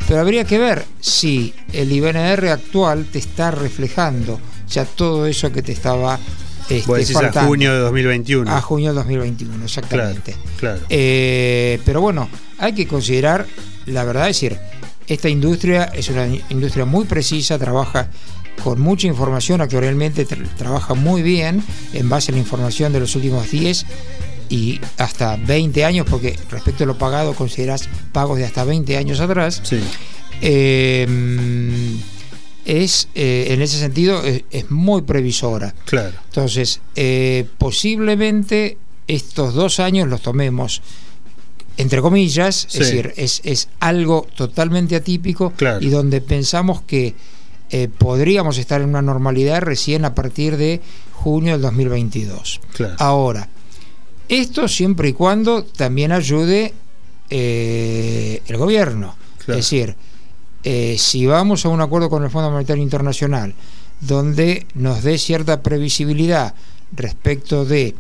[0.07, 5.63] Pero habría que ver si el IBNR actual te está reflejando ya todo eso que
[5.63, 6.19] te estaba
[6.69, 8.51] este, a junio de 2021.
[8.51, 10.37] A junio del 2021, exactamente.
[10.59, 10.81] Claro.
[10.89, 12.29] Eh, pero bueno,
[12.59, 13.47] hay que considerar,
[13.87, 14.59] la verdad es decir,
[15.07, 18.09] esta industria es una industria muy precisa, trabaja
[18.63, 23.15] con mucha información, actualmente tra- trabaja muy bien en base a la información de los
[23.17, 23.87] últimos 10
[24.51, 29.21] y hasta 20 años, porque respecto a lo pagado consideras pagos de hasta 20 años
[29.21, 29.63] atrás.
[30.43, 31.07] Eh,
[32.65, 35.75] es, eh, en ese sentido, es, es muy previsora.
[35.87, 36.13] Claro.
[36.27, 38.77] Entonces, eh, posiblemente
[39.09, 40.81] estos dos años los tomemos
[41.77, 42.79] entre comillas, Sí.
[42.81, 47.15] es decir, es, es algo totalmente atípico y donde pensamos que
[47.71, 50.81] eh, podríamos estar en una normalidad recién a partir de
[51.13, 52.61] junio del 2022.
[52.75, 52.95] Claro.
[52.99, 53.49] Ahora,
[54.29, 56.75] esto siempre y cuando también ayude
[57.31, 59.15] eh, el gobierno.
[59.39, 59.59] Claro.
[59.59, 59.97] Es decir,
[60.65, 63.55] eh, si vamos a un acuerdo con el Fondo Monetario Internacional
[64.01, 66.55] donde nos dé cierta previsibilidad
[66.95, 67.95] respecto de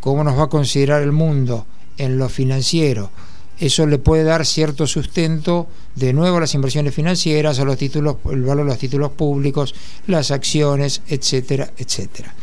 [0.00, 1.66] cómo nos va a considerar el mundo
[2.00, 3.10] en lo financiero,
[3.58, 8.16] eso le puede dar cierto sustento de nuevo a las inversiones financieras, a los títulos,
[8.30, 9.74] el valor de los títulos públicos,
[10.06, 12.34] las acciones, etcétera, etcétera.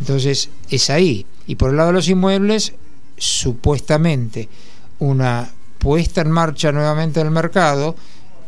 [0.00, 1.26] Entonces, es ahí.
[1.46, 2.72] Y por el lado de los inmuebles,
[3.18, 4.48] supuestamente
[4.98, 7.94] una puesta en marcha nuevamente del mercado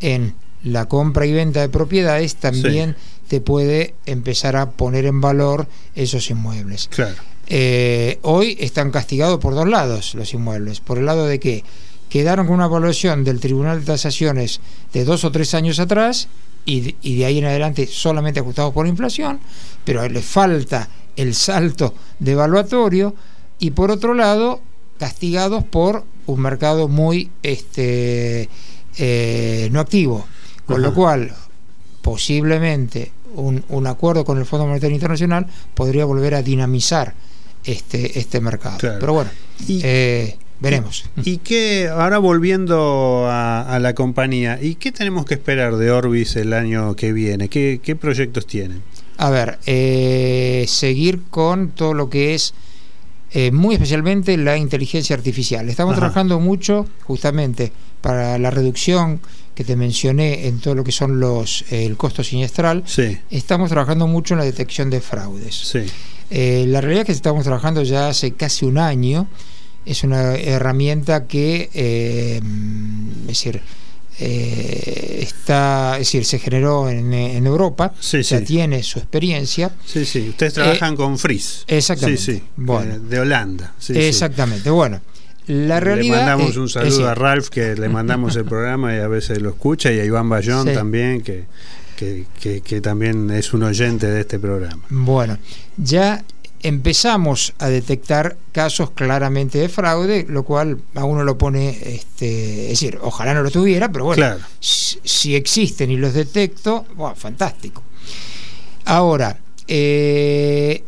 [0.01, 2.97] en la compra y venta de propiedades también
[3.29, 6.89] te puede empezar a poner en valor esos inmuebles.
[6.89, 7.34] Claro.
[7.47, 10.81] Eh, hoy están castigados por dos lados los inmuebles.
[10.81, 11.65] Por el lado de que
[12.09, 14.61] quedaron con una evaluación del Tribunal de Tasaciones
[14.93, 16.29] de dos o tres años atrás
[16.65, 19.41] y, y de ahí en adelante solamente ajustados por inflación,
[19.85, 23.15] pero les falta el salto de evaluatorio
[23.59, 24.61] y por otro lado
[24.99, 28.49] castigados por un mercado muy este,
[28.97, 30.27] eh, no activo.
[30.67, 31.35] Con lo cual,
[32.01, 37.15] posiblemente un, un acuerdo con el Fondo Monetario Internacional podría volver a dinamizar
[37.65, 38.79] este, este mercado.
[38.79, 38.99] Claro.
[39.01, 39.31] Pero bueno,
[39.69, 41.05] eh, veremos.
[41.25, 46.37] ¿Y qué, ahora volviendo a, a la compañía, ¿y qué tenemos que esperar de Orbis
[46.37, 47.49] el año que viene?
[47.49, 48.83] ¿Qué, qué proyectos tienen?
[49.17, 52.55] A ver, eh, seguir con todo lo que es
[53.31, 55.69] eh, muy especialmente la inteligencia artificial.
[55.69, 56.01] Estamos Ajá.
[56.01, 59.21] trabajando mucho justamente para la reducción
[59.55, 62.83] que te mencioné en todo lo que son los eh, el costo siniestral.
[62.87, 63.19] Sí.
[63.31, 65.55] Estamos trabajando mucho en la detección de fraudes.
[65.55, 65.85] Sí.
[66.31, 69.29] Eh, la realidad es que estamos trabajando ya hace casi un año.
[69.87, 72.41] Es una herramienta que, eh,
[73.23, 73.61] es decir,
[74.21, 78.45] eh, está, es decir, se generó en, en Europa, Sí, ya sí.
[78.45, 79.73] tiene su experiencia.
[79.85, 80.29] Sí, sí.
[80.31, 81.65] Ustedes trabajan con Frizz.
[81.67, 82.23] exactamente.
[82.23, 82.43] Sí, sí.
[82.57, 82.95] Bueno.
[82.95, 83.75] Eh, de Holanda.
[83.89, 84.71] Exactamente.
[84.71, 85.01] Bueno,
[85.49, 86.15] la realidad.
[86.15, 89.43] Le mandamos eh, un saludo a Ralph, que le mandamos el programa y a veces
[89.43, 91.45] lo escucha, y a Iván Bayón también, que,
[91.97, 94.83] que, que- que también es un oyente de este programa.
[94.91, 95.39] Bueno,
[95.77, 96.25] ya
[96.63, 102.81] empezamos a detectar casos claramente de fraude, lo cual a uno lo pone, este, es
[102.81, 104.41] decir, ojalá no lo tuviera, pero bueno, Claro.
[104.61, 107.83] si, si existen y los detecto, bueno, fantástico.
[108.87, 109.39] Ahora,
[109.69, 110.83] eh,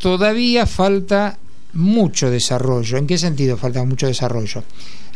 [0.00, 1.38] todavía falta
[1.74, 2.96] mucho desarrollo.
[2.98, 4.62] ¿En qué sentido falta mucho desarrollo?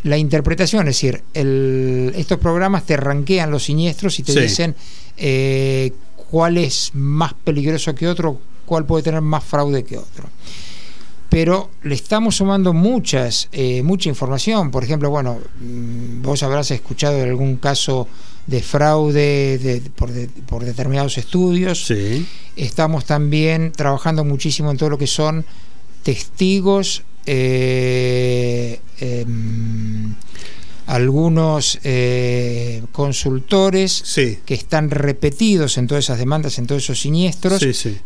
[0.03, 4.39] La interpretación, es decir, el- estos programas te ranquean los siniestros y te Sí.
[4.41, 4.75] dicen
[5.17, 5.93] eh,
[6.31, 10.27] cuál es más peligroso que otro, cuál puede tener más fraude que otro.
[11.29, 14.71] Pero le estamos sumando muchas, eh, mucha información.
[14.71, 18.07] Por ejemplo, bueno, mm, vos habrás escuchado de algún caso
[18.47, 21.85] de fraude de- por, de- por determinados estudios.
[21.85, 22.25] Sí.
[22.55, 25.45] Estamos también trabajando muchísimo en todo lo que son
[26.03, 30.13] testigos, eh, em,
[30.87, 34.03] algunos eh, consultores
[34.45, 37.97] que están repetidos en todas esas demandas, en todos esos siniestros, Sí, sí.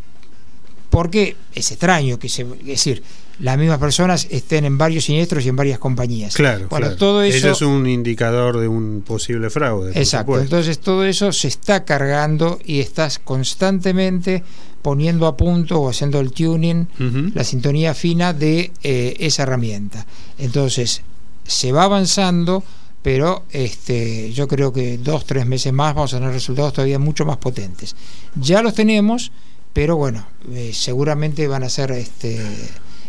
[0.89, 3.01] porque es extraño que se, es decir,
[3.39, 6.36] las mismas personas estén en varios siniestros y en varias compañías.
[6.36, 6.97] Claro, Bueno, claro.
[6.97, 9.91] todo eso es un indicador de un posible fraude.
[9.95, 14.43] Exacto, entonces todo eso se está cargando y estás constantemente
[14.86, 16.86] poniendo a punto o haciendo el tuning,
[17.33, 20.05] la sintonía fina de eh, esa herramienta.
[20.38, 21.01] Entonces,
[21.43, 22.63] se va avanzando,
[23.01, 27.25] pero este, yo creo que dos, tres meses más vamos a tener resultados todavía mucho
[27.25, 27.95] más potentes.
[28.36, 29.31] Ya los tenemos,
[29.73, 32.39] pero bueno, eh, seguramente van a ser este,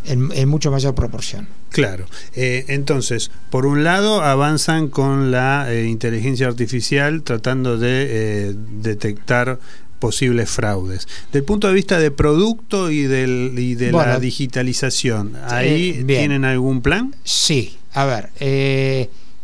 [0.06, 1.46] en, mucho mayor proporción.
[1.68, 2.06] Claro.
[2.34, 9.58] Eh, entonces, por un lado, avanzan con la eh, inteligencia artificial tratando de detectar
[9.98, 11.08] posibles fraudes.
[11.32, 16.82] Del punto de vista de producto y, del, y de la digitalización, ¿ahí tienen algún
[16.82, 17.14] plan?
[17.24, 17.76] Sí.
[17.92, 18.30] A ver,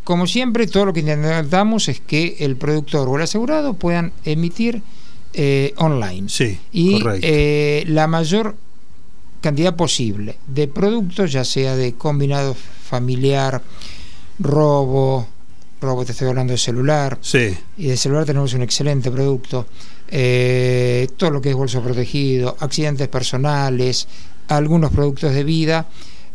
[0.04, 4.82] como siempre, todo lo que intentamos es que el productor o el asegurado puedan emitir
[5.34, 6.28] eh, online.
[6.28, 8.56] Sí, y eh, la mayor
[9.40, 13.62] cantidad posible de productos, ya sea de combinado familiar,
[14.38, 15.26] robo,
[15.80, 17.56] robo te estoy hablando de celular, sí.
[17.78, 19.66] y de celular tenemos un excelente producto,
[20.14, 24.06] eh, todo lo que es bolso protegido, accidentes personales,
[24.48, 25.86] algunos productos de vida,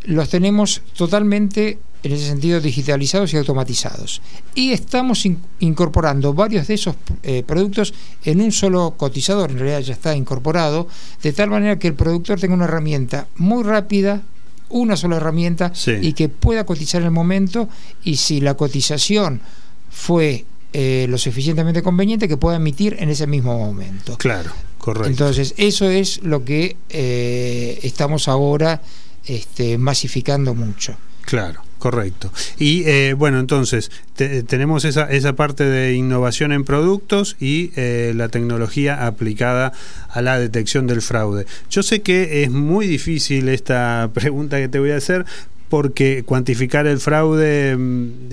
[0.02, 4.20] los tenemos totalmente en ese sentido digitalizados y automatizados.
[4.54, 5.26] Y estamos
[5.60, 10.88] incorporando varios de esos eh, productos en un solo cotizador, en realidad ya está incorporado,
[11.22, 14.22] de tal manera que el productor tenga una herramienta muy rápida,
[14.70, 15.72] una sola herramienta,
[16.02, 17.68] y que pueda cotizar en el momento,
[18.02, 19.40] y si la cotización
[19.88, 24.16] fue eh, lo suficientemente conveniente, que pueda emitir en ese mismo momento.
[24.18, 25.08] Claro, correcto.
[25.08, 28.82] Entonces, eso es lo que eh, estamos ahora
[29.24, 30.96] este, masificando mucho.
[31.22, 31.62] Claro.
[31.78, 32.32] Correcto.
[32.58, 38.28] Y eh, bueno, entonces tenemos esa, esa parte de innovación en productos y eh, la
[38.28, 39.72] tecnología aplicada
[40.10, 41.46] a la detección del fraude.
[41.70, 45.24] Yo sé que es muy difícil esta pregunta que te voy a hacer,
[45.68, 48.28] porque cuantificar el fraude, mm,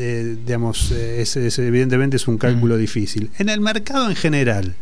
[0.45, 2.79] digamos, es, evidentemente es un cálculo mm.
[2.79, 3.29] difícil.
[3.37, 4.75] En el mercado en general,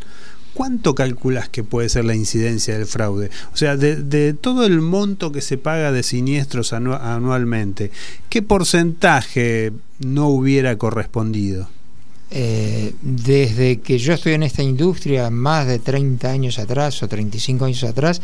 [0.54, 3.30] ¿cuánto calculas que puede ser la incidencia del fraude?
[3.52, 7.90] O sea, de, todo el monto que se paga de siniestros anualmente,
[8.28, 11.68] ¿qué porcentaje no hubiera correspondido?
[12.30, 17.64] Eh, desde que yo estoy en esta industria, más de 30 años atrás o 35
[17.64, 18.20] años atrás,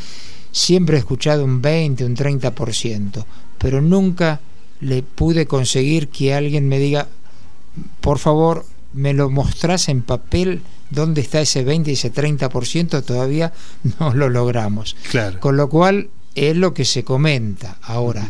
[0.53, 3.25] siempre he escuchado un 20, un 30%,
[3.61, 4.41] pero nunca
[4.81, 7.09] le pude conseguir que alguien me diga,
[8.01, 13.53] por favor, me lo mostrás en papel dónde está ese 20 y ese 30%, todavía
[14.01, 14.97] no lo logramos.
[15.39, 18.29] Con lo cual es lo que se comenta ahora.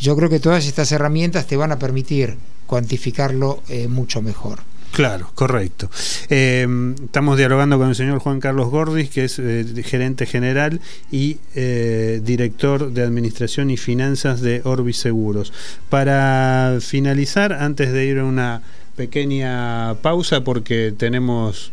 [0.00, 4.60] Yo creo que todas estas herramientas te van a permitir cuantificarlo eh, mucho mejor.
[4.92, 5.88] Claro, correcto.
[6.28, 10.80] Em, estamos dialogando con el señor Juan Carlos Gordis, que es eh, gerente general
[11.12, 15.52] y eh, director de Administración y Finanzas de Orbis Seguros.
[15.88, 18.62] Para finalizar, antes de ir a una
[18.96, 21.70] pequeña pausa, porque tenemos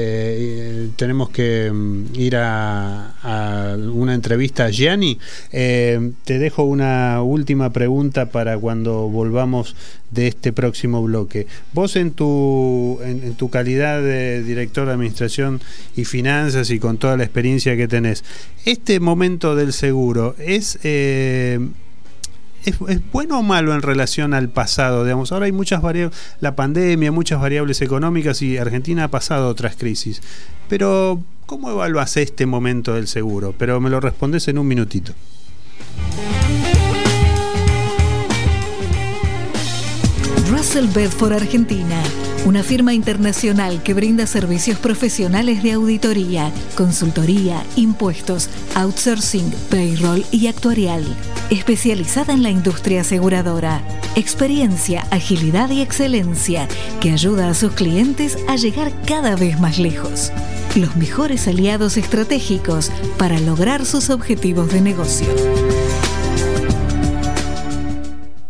[0.00, 5.18] eh, tenemos que mm, ir a, una entrevista a Gianni.
[5.50, 9.74] Eh, te dejo una última pregunta para cuando volvamos
[10.12, 11.48] de este próximo bloque.
[11.72, 15.60] Vos en tu, en, tu calidad de director de Administración
[15.96, 18.22] y Finanzas y con toda la experiencia que tenés,
[18.64, 20.78] ¿este momento del seguro es...
[20.84, 21.58] Eh,
[22.68, 25.04] es, bueno o malo en relación al pasado?
[25.04, 29.76] Digamos, ahora hay muchas variables, la pandemia, muchas variables económicas y Argentina ha pasado otras
[29.76, 30.22] crisis.
[30.68, 33.54] Pero, ¿cómo evalúas este momento del seguro?
[33.56, 35.14] Pero me lo respondes en un minutito.
[40.50, 42.02] Russell Bedford Argentina,
[42.48, 51.04] una firma internacional que brinda servicios profesionales de auditoría, consultoría, impuestos, outsourcing, payroll y actuarial,
[51.50, 53.82] especializada en la industria aseguradora.
[54.16, 56.66] Experiencia, agilidad y excelencia
[57.02, 60.32] que ayuda a sus clientes a llegar cada vez más lejos.
[60.74, 65.28] Los mejores aliados estratégicos para lograr sus objetivos de negocio.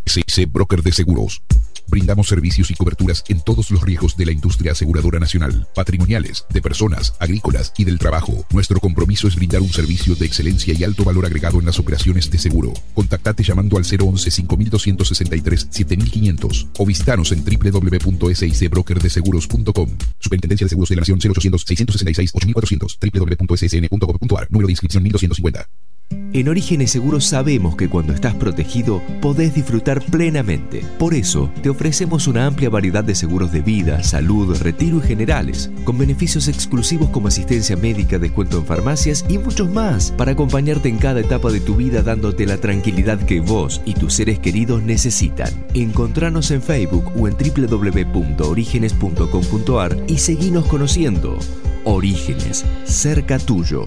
[0.07, 1.43] CIC Broker de Seguros.
[1.89, 6.61] Brindamos servicios y coberturas en todos los riesgos de la industria aseguradora nacional, patrimoniales, de
[6.61, 8.45] personas, agrícolas y del trabajo.
[8.51, 12.31] Nuestro compromiso es brindar un servicio de excelencia y alto valor agregado en las operaciones
[12.31, 12.75] de seguro.
[12.95, 19.91] Contactate llamando al 011 5263 7500 o visitanos en www.sicbrokerdeseguros.com.
[20.19, 25.69] Superintendencia de Seguros de la Nación 0800 666 8400 www.ssn.gov.ar Número de inscripción 1250.
[26.11, 30.85] En Orígenes Seguros sabemos que cuando estás protegido podés disfrutar plenamente.
[30.99, 35.71] Por eso te ofrecemos una amplia variedad de seguros de vida, salud, retiro y generales,
[35.85, 40.99] con beneficios exclusivos como asistencia médica, descuento en farmacias y muchos más para acompañarte en
[40.99, 45.49] cada etapa de tu vida dándote la tranquilidad que vos y tus seres queridos necesitan.
[45.73, 51.39] Encontranos en Facebook o en www.orígenes.com.ar y seguinos conociendo.
[51.85, 53.87] Orígenes, cerca tuyo.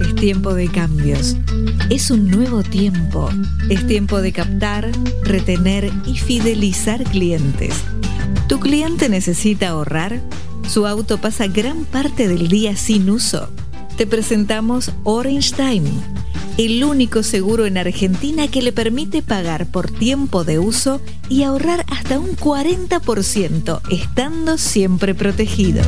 [0.00, 1.36] Es tiempo de cambios.
[1.90, 3.30] Es un nuevo tiempo.
[3.68, 4.90] Es tiempo de captar,
[5.22, 7.74] retener y fidelizar clientes.
[8.48, 10.20] ¿Tu cliente necesita ahorrar?
[10.68, 13.50] ¿Su auto pasa gran parte del día sin uso?
[13.98, 15.90] Te presentamos Orange Time,
[16.56, 21.84] el único seguro en Argentina que le permite pagar por tiempo de uso y ahorrar
[21.88, 25.82] hasta un 40%, estando siempre protegido.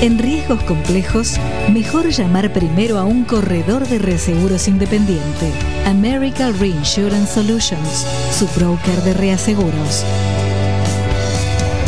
[0.00, 1.34] En riesgos complejos,
[1.72, 5.50] mejor llamar primero a un corredor de reaseguros independiente.
[5.86, 8.04] American Reinsurance Solutions,
[8.36, 10.04] su broker de reaseguros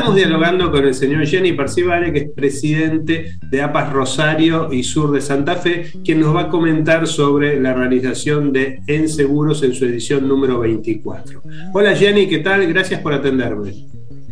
[0.03, 5.13] Estamos dialogando con el señor Jenny Parcivale, que es presidente de APAS Rosario y Sur
[5.13, 9.73] de Santa Fe, quien nos va a comentar sobre la realización de En Seguros en
[9.75, 11.43] su edición número 24.
[11.73, 12.67] Hola Jenny, ¿qué tal?
[12.67, 13.75] Gracias por atenderme.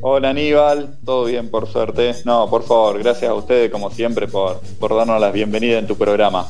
[0.01, 2.15] Hola Aníbal, todo bien por suerte.
[2.25, 5.95] No, por favor, gracias a ustedes como siempre por, por darnos la bienvenida en tu
[5.95, 6.49] programa.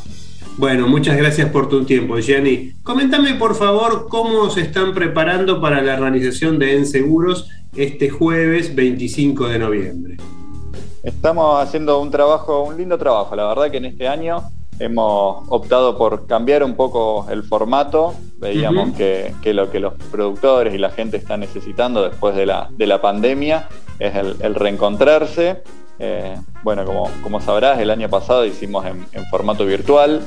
[0.56, 2.72] Bueno, muchas gracias por tu tiempo, Jenny.
[2.82, 8.74] Coméntame por favor cómo se están preparando para la realización de En Seguros este jueves
[8.74, 10.16] 25 de noviembre.
[11.02, 13.34] Estamos haciendo un trabajo, un lindo trabajo.
[13.34, 14.42] La verdad que en este año
[14.78, 18.14] hemos optado por cambiar un poco el formato.
[18.38, 22.86] Veíamos que, lo que los productores y la gente están necesitando después de la, de
[22.86, 25.62] la pandemia es el, reencontrarse.
[26.00, 30.22] Eh, bueno, como, como sabrás, el año pasado hicimos en, formato virtual.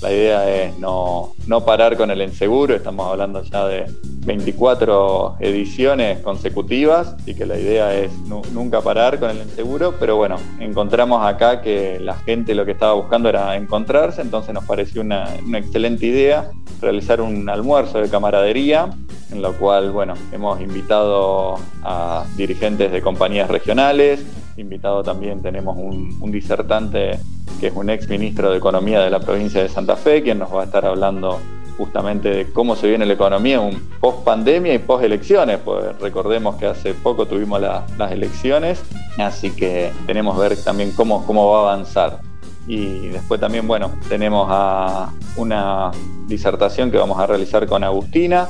[0.00, 3.86] La idea es no, parar con el enseguro, estamos hablando ya de
[4.26, 8.12] 24 ediciones consecutivas y que la idea es
[8.52, 12.92] nunca parar con el enseguro, pero bueno, encontramos acá que la gente lo que estaba
[12.92, 16.50] buscando era encontrarse, entonces nos pareció una, una excelente idea
[16.82, 18.90] realizar un almuerzo de camaradería
[19.32, 24.24] en lo cual, bueno, hemos invitado a dirigentes de compañías regionales,
[24.56, 27.18] invitado también tenemos un, disertante
[27.60, 30.54] que es un ex ministro de Economía de la provincia de Santa Fe, quien nos
[30.54, 31.38] va a estar hablando
[31.76, 36.56] justamente de cómo se viene la economía un post pandemia y post elecciones, pues recordemos
[36.56, 38.82] que hace poco tuvimos las elecciones,
[39.18, 42.20] así que tenemos que ver también cómo, cómo va a avanzar.
[42.66, 45.92] Y después también, bueno, tenemos a una
[46.26, 48.48] disertación que vamos a realizar con Agustina,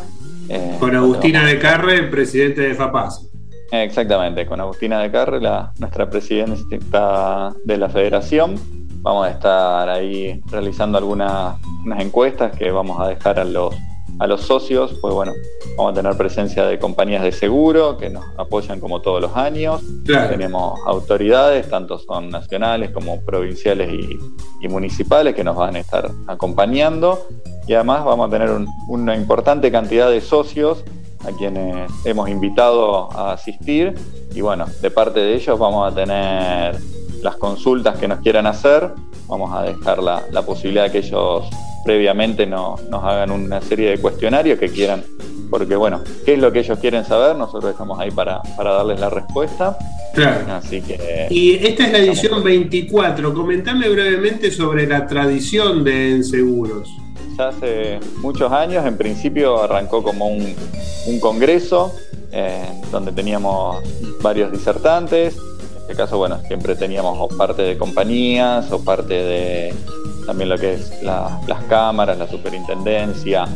[0.48, 3.25] eh, con Agustina de Carre, presidente de FAPAS.
[3.70, 8.54] Exactamente, con Agustina de Carre, la, nuestra presidenta de la federación.
[9.02, 11.56] Vamos a estar ahí realizando algunas
[11.98, 13.74] encuestas que vamos a dejar a los,
[14.18, 14.96] a los socios.
[15.00, 15.32] Pues bueno,
[15.76, 19.82] vamos a tener presencia de compañías de seguro que nos apoyan como todos los años.
[20.04, 24.18] Tenemos autoridades, tanto son nacionales como provinciales y,
[24.64, 27.26] y municipales, que nos van a estar acompañando
[27.66, 28.50] y además vamos a tener
[28.88, 30.84] una importante cantidad de socios
[31.26, 33.94] a quienes hemos invitado a asistir
[34.34, 36.76] y bueno, de parte de ellos vamos a tener
[37.22, 38.90] las consultas que nos quieran hacer,
[39.26, 41.44] vamos a dejar la, posibilidad de que ellos
[41.84, 45.02] previamente nos hagan una serie de cuestionarios que quieran,
[45.50, 47.36] porque bueno, ¿qué es lo que ellos quieren saber?
[47.36, 49.76] Nosotros estamos ahí para, para darles la respuesta.
[50.14, 50.46] Claro.
[50.52, 53.34] Así que, y esta es la edición 24.
[53.34, 56.88] Comentame brevemente sobre la tradición de Enseguros
[57.36, 58.84] ya hace muchos años.
[58.86, 60.54] En principio arrancó como un,
[61.20, 61.92] congreso
[62.32, 63.76] eh, donde teníamos
[64.20, 65.36] varios disertantes.
[65.36, 69.74] En este caso, bueno, siempre teníamos o parte de compañías o parte de
[70.26, 73.46] también lo que es las cámaras, la superintendencia.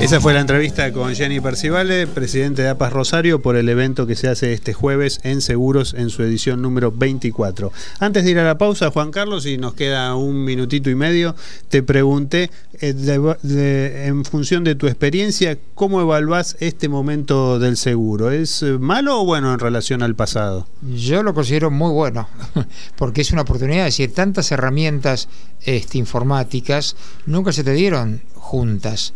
[0.00, 4.16] Esa fue la entrevista con Jenny Percivale, presidente de APAS Rosario, por el evento que
[4.16, 7.70] se hace este jueves en Seguros en su edición número 24.
[7.98, 11.36] Antes de ir a la pausa, Juan Carlos, y nos queda un minutito y medio,
[11.68, 18.30] te pregunté, eh, en función de tu experiencia, ¿cómo evaluás este momento del seguro?
[18.30, 20.66] ¿Es eh, malo o bueno en relación al pasado?
[20.80, 22.26] Yo lo considero muy bueno,
[22.96, 25.28] porque es una oportunidad, es decir, tantas herramientas
[25.60, 26.96] este, informáticas
[27.26, 29.14] nunca se te dieron juntas.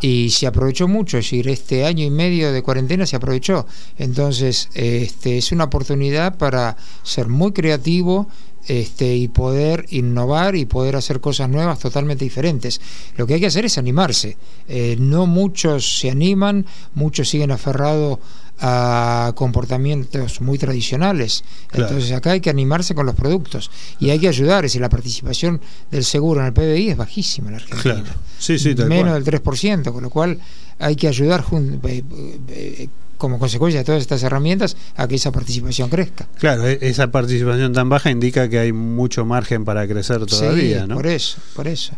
[0.00, 3.66] Y se aprovechó mucho, es decir, este año y medio de cuarentena se aprovechó.
[3.98, 8.28] Entonces, este, es una oportunidad para ser muy creativo,
[8.68, 12.80] este, y poder innovar y poder hacer cosas nuevas totalmente diferentes.
[13.16, 14.36] Lo que hay que hacer es animarse.
[14.68, 18.18] Eh, no muchos se animan, muchos siguen aferrados
[18.58, 21.44] a comportamientos muy tradicionales.
[21.72, 24.64] Entonces acá hay que animarse con los productos y hay que ayudar.
[24.64, 25.60] Es decir, la participación
[25.90, 28.16] del seguro en el PBI es bajísima en la Argentina.
[28.38, 30.38] Sí, sí, Menos del 3%, con lo cual
[30.78, 32.02] hay que ayudar eh,
[32.48, 32.88] eh,
[33.18, 36.28] como consecuencia de todas estas herramientas a que esa participación crezca.
[36.38, 40.92] Claro, e-, esa participación tan baja indica que hay mucho margen para crecer todavía, sí,
[40.92, 41.94] Por eso, por eso.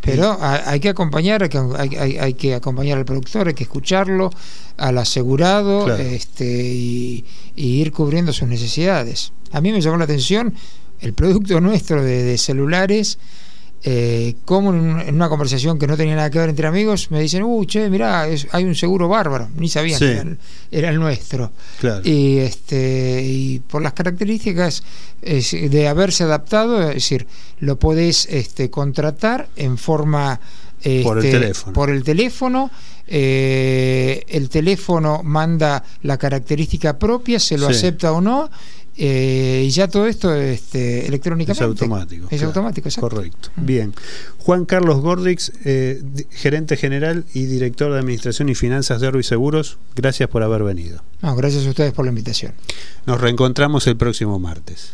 [0.00, 4.30] Pero hay que acompañar, hay, que acompañar al productor, hay que escucharlo,
[4.76, 9.32] al asegurado, este, y, ir cubriendo sus necesidades.
[9.52, 10.54] A mí me llamó la atención
[11.00, 13.18] el producto nuestro de celulares
[13.82, 17.42] eh, como en, una conversación que no tenía nada que ver entre amigos, me dicen,
[17.42, 20.36] uh, che, mirá, hay un seguro bárbaro, ni sabían que
[20.70, 21.50] era el, nuestro.
[22.04, 24.82] Y, este, y por las características
[25.22, 27.26] de haberse adaptado, es decir,
[27.58, 30.40] lo podés este, contratar en forma...
[31.02, 31.72] por el este, teléfono.
[31.72, 32.70] Por el teléfono
[33.12, 38.48] eh, el teléfono manda la característica propia, se lo acepta o no,
[38.96, 41.62] eh, y ya todo esto este, electrónicamente.
[41.62, 42.26] Es automático.
[42.30, 43.50] Es automático, Correcto.
[43.56, 43.94] Bien.
[44.38, 49.78] Juan Carlos Gordix, eh, gerente general y director de Administración y Finanzas de Orbi Seguros,
[49.96, 51.02] gracias por haber venido.
[51.22, 52.52] No, gracias a ustedes por la invitación.
[53.06, 54.92] Nos reencontramos el próximo martes.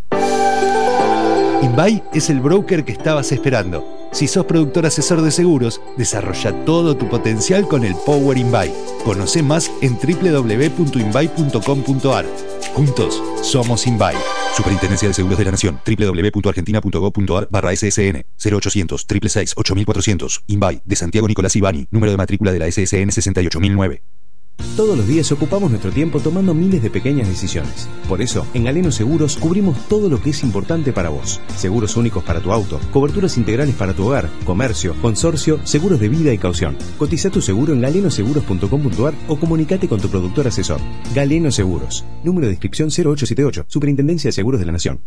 [1.61, 3.85] Invay es el broker que estabas esperando.
[4.11, 8.73] Si sos productor asesor de seguros, desarrolla todo tu potencial con el Power Invay.
[9.05, 12.25] Conoce más en www.invay.com.ar.
[12.73, 14.17] Juntos somos Invay.
[14.55, 15.79] Superintendencia de Seguros de la Nación.
[15.85, 20.43] www.argentina.gov.ar barra SSN 0800 666 8400.
[20.47, 21.87] Invay de Santiago Nicolás Ibani.
[21.91, 24.01] Número de matrícula de la SSN 68009.
[24.75, 27.89] Todos los días ocupamos nuestro tiempo tomando miles de pequeñas decisiones.
[28.07, 31.41] Por eso, en Galeno Seguros cubrimos todo lo que es importante para vos.
[31.55, 36.33] Seguros únicos para tu auto, coberturas integrales para tu hogar, comercio, consorcio, seguros de vida
[36.33, 36.77] y caución.
[36.97, 40.79] Cotiza tu seguro en galenoseguros.com.ar o comunicate con tu productor asesor.
[41.13, 42.05] Galeno Seguros.
[42.23, 43.65] Número de inscripción 0878.
[43.67, 45.01] Superintendencia de Seguros de la Nación.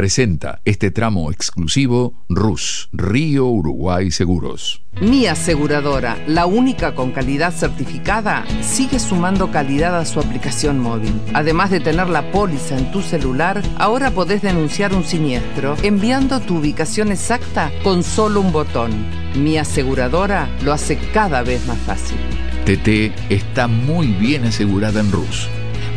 [0.00, 4.82] Presenta este tramo exclusivo RUS, Río Uruguay Seguros.
[4.98, 11.12] Mi aseguradora, la única con calidad certificada, sigue sumando calidad a su aplicación móvil.
[11.34, 16.56] Además de tener la póliza en tu celular, ahora podés denunciar un siniestro enviando tu
[16.56, 18.92] ubicación exacta con solo un botón.
[19.34, 22.16] Mi aseguradora lo hace cada vez más fácil.
[22.64, 25.46] TT está muy bien asegurada en RUS.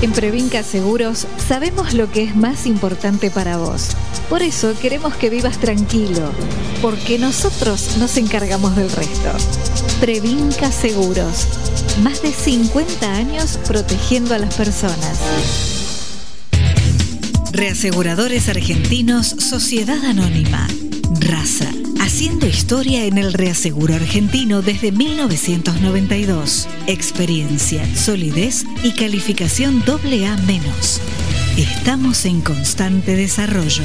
[0.01, 3.89] En Previnca Seguros sabemos lo que es más importante para vos.
[4.29, 6.31] Por eso queremos que vivas tranquilo,
[6.81, 9.31] porque nosotros nos encargamos del resto.
[9.99, 11.47] Previnca Seguros.
[12.01, 15.19] Más de 50 años protegiendo a las personas.
[17.51, 20.65] Reaseguradores Argentinos Sociedad Anónima.
[21.19, 21.69] Raza
[21.99, 26.67] haciendo historia en el reaseguro argentino desde 1992.
[26.87, 30.37] Experiencia, solidez y calificación AA-.
[31.57, 33.83] Estamos en constante desarrollo.